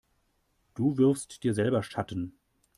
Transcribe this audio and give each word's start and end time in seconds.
Du 0.73 0.97
wirfst 0.97 1.43
dir 1.43 1.53
selber 1.53 1.83
Schatten. 1.83 2.33